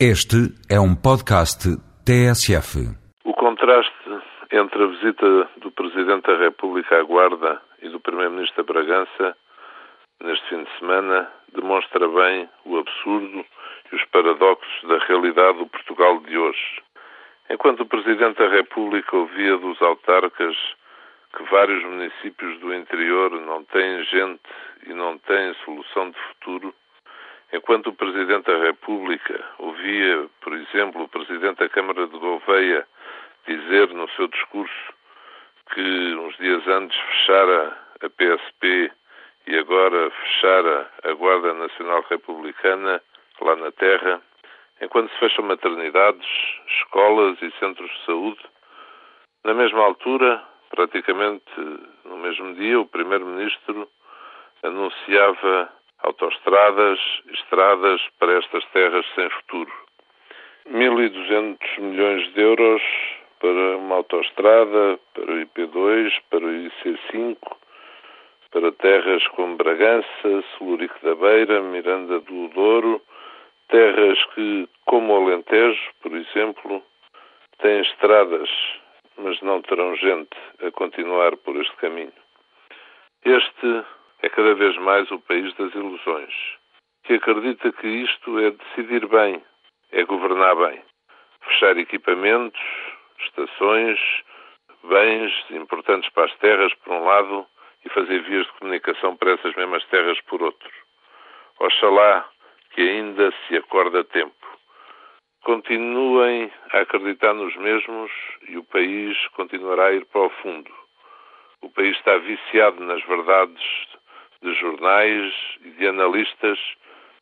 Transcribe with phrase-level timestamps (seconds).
[0.00, 1.70] Este é um podcast
[2.04, 2.82] TSF.
[3.24, 3.94] O contraste
[4.50, 9.36] entre a visita do Presidente da República à Guarda e do Primeiro-Ministro da Bragança
[10.20, 13.46] neste fim de semana demonstra bem o absurdo
[13.92, 16.82] e os paradoxos da realidade do Portugal de hoje.
[17.48, 20.56] Enquanto o Presidente da República ouvia dos autarcas
[21.36, 24.42] que vários municípios do interior não têm gente
[24.88, 26.74] e não têm solução de futuro,
[27.52, 32.86] Enquanto o Presidente da República ouvia, por exemplo, o Presidente da Câmara de Gouveia
[33.46, 34.94] dizer no seu discurso
[35.72, 38.92] que uns dias antes fechara a PSP
[39.46, 43.02] e agora fechara a Guarda Nacional Republicana
[43.40, 44.20] lá na Terra,
[44.80, 46.26] enquanto se fecham maternidades,
[46.80, 48.40] escolas e centros de saúde,
[49.44, 51.44] na mesma altura, praticamente
[52.04, 53.88] no mesmo dia, o Primeiro-Ministro
[54.62, 55.70] anunciava
[56.04, 56.98] autoestradas,
[57.32, 59.72] estradas para estas terras sem futuro.
[60.70, 62.82] 1.200 milhões de euros
[63.40, 67.36] para uma autoestrada, para o IP2, para o IC5,
[68.50, 73.02] para terras como Bragança, Celurico da Beira, Miranda do Douro,
[73.68, 76.82] terras que, como o Alentejo, por exemplo,
[77.58, 78.48] têm estradas,
[79.18, 82.12] mas não terão gente a continuar por este caminho.
[83.24, 83.84] Este
[84.24, 86.34] é cada vez mais o país das ilusões,
[87.04, 89.44] que acredita que isto é decidir bem,
[89.92, 90.82] é governar bem.
[91.42, 92.60] Fechar equipamentos,
[93.20, 94.00] estações,
[94.82, 97.46] bens importantes para as terras, por um lado,
[97.84, 100.70] e fazer vias de comunicação para essas mesmas terras, por outro.
[101.60, 102.26] Oxalá
[102.70, 104.34] que ainda se acorda a tempo.
[105.42, 108.10] Continuem a acreditar nos mesmos
[108.48, 110.72] e o país continuará a ir para o fundo.
[111.60, 113.93] O país está viciado nas verdades
[114.44, 116.58] de jornais e de analistas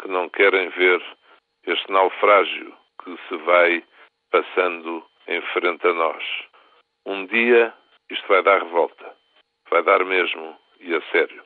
[0.00, 1.02] que não querem ver
[1.66, 3.82] este naufrágio que se vai
[4.30, 6.22] passando em frente a nós.
[7.06, 7.72] Um dia
[8.10, 9.16] isto vai dar revolta.
[9.70, 11.42] Vai dar mesmo e a sério.